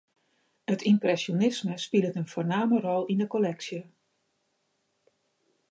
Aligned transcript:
It 0.75 0.85
ympresjonisme 0.91 1.75
spilet 1.85 2.17
in 2.21 2.27
foarname 2.33 2.77
rol 2.85 3.07
yn 3.13 3.21
'e 3.23 3.27
kolleksje. 3.33 3.81